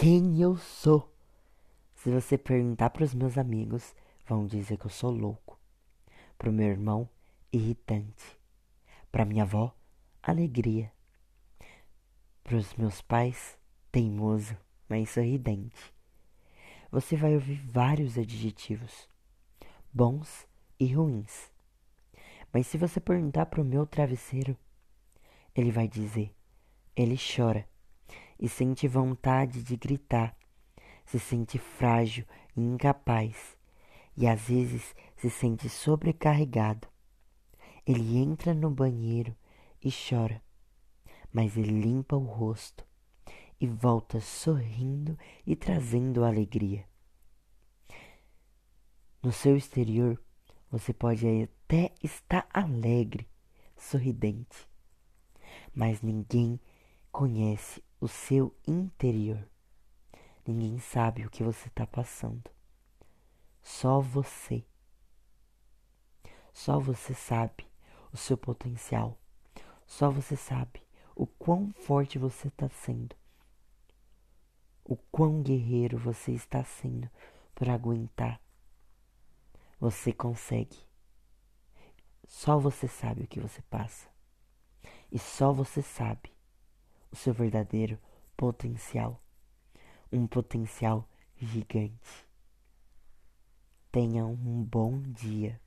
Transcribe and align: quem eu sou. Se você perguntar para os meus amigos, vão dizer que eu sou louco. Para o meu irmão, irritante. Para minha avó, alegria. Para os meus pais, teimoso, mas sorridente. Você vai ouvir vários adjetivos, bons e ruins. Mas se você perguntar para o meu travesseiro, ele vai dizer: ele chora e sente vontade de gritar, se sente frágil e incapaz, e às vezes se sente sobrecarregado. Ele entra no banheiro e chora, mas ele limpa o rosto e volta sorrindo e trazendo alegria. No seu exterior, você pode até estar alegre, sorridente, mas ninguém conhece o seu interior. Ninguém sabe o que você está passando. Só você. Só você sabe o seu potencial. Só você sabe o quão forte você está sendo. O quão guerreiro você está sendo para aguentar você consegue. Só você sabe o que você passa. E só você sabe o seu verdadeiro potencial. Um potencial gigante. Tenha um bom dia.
quem 0.00 0.40
eu 0.40 0.56
sou. 0.56 1.12
Se 1.94 2.10
você 2.10 2.38
perguntar 2.38 2.88
para 2.88 3.04
os 3.04 3.12
meus 3.12 3.36
amigos, 3.36 3.94
vão 4.26 4.46
dizer 4.46 4.78
que 4.78 4.86
eu 4.86 4.90
sou 4.90 5.10
louco. 5.10 5.60
Para 6.38 6.48
o 6.48 6.52
meu 6.54 6.68
irmão, 6.68 7.06
irritante. 7.52 8.38
Para 9.12 9.26
minha 9.26 9.42
avó, 9.42 9.76
alegria. 10.22 10.90
Para 12.42 12.56
os 12.56 12.74
meus 12.76 13.02
pais, 13.02 13.58
teimoso, 13.92 14.56
mas 14.88 15.10
sorridente. 15.10 15.92
Você 16.90 17.14
vai 17.14 17.34
ouvir 17.34 17.60
vários 17.70 18.16
adjetivos, 18.16 19.06
bons 19.92 20.48
e 20.78 20.94
ruins. 20.94 21.52
Mas 22.50 22.66
se 22.68 22.78
você 22.78 23.00
perguntar 23.00 23.44
para 23.44 23.60
o 23.60 23.66
meu 23.66 23.84
travesseiro, 23.86 24.56
ele 25.54 25.70
vai 25.70 25.86
dizer: 25.86 26.34
ele 26.96 27.18
chora 27.18 27.68
e 28.40 28.48
sente 28.48 28.88
vontade 28.88 29.62
de 29.62 29.76
gritar, 29.76 30.34
se 31.04 31.20
sente 31.20 31.58
frágil 31.58 32.24
e 32.56 32.62
incapaz, 32.62 33.58
e 34.16 34.26
às 34.26 34.48
vezes 34.48 34.94
se 35.16 35.28
sente 35.28 35.68
sobrecarregado. 35.68 36.88
Ele 37.86 38.16
entra 38.16 38.54
no 38.54 38.70
banheiro 38.70 39.36
e 39.84 39.90
chora, 39.92 40.42
mas 41.30 41.56
ele 41.56 41.80
limpa 41.80 42.16
o 42.16 42.24
rosto 42.24 42.84
e 43.60 43.66
volta 43.66 44.20
sorrindo 44.20 45.18
e 45.46 45.54
trazendo 45.54 46.24
alegria. 46.24 46.88
No 49.22 49.32
seu 49.32 49.54
exterior, 49.54 50.18
você 50.70 50.94
pode 50.94 51.26
até 51.42 51.92
estar 52.02 52.48
alegre, 52.54 53.28
sorridente, 53.76 54.66
mas 55.74 56.00
ninguém 56.00 56.58
conhece 57.12 57.82
o 58.00 58.08
seu 58.08 58.54
interior. 58.66 59.46
Ninguém 60.46 60.78
sabe 60.78 61.24
o 61.24 61.30
que 61.30 61.42
você 61.42 61.68
está 61.68 61.86
passando. 61.86 62.50
Só 63.62 64.00
você. 64.00 64.64
Só 66.52 66.80
você 66.80 67.14
sabe 67.14 67.66
o 68.12 68.16
seu 68.16 68.36
potencial. 68.36 69.18
Só 69.86 70.10
você 70.10 70.36
sabe 70.36 70.82
o 71.14 71.26
quão 71.26 71.72
forte 71.72 72.18
você 72.18 72.48
está 72.48 72.68
sendo. 72.68 73.14
O 74.84 74.96
quão 74.96 75.42
guerreiro 75.42 75.98
você 75.98 76.32
está 76.32 76.64
sendo 76.64 77.08
para 77.54 77.74
aguentar 77.74 78.40
você 79.80 80.12
consegue. 80.12 80.76
Só 82.26 82.58
você 82.58 82.86
sabe 82.86 83.22
o 83.22 83.26
que 83.26 83.40
você 83.40 83.62
passa. 83.62 84.08
E 85.10 85.18
só 85.18 85.52
você 85.52 85.80
sabe 85.80 86.30
o 87.10 87.16
seu 87.16 87.32
verdadeiro 87.32 87.98
potencial. 88.36 89.22
Um 90.12 90.26
potencial 90.26 91.08
gigante. 91.36 92.26
Tenha 93.92 94.24
um 94.24 94.62
bom 94.62 95.00
dia. 95.02 95.60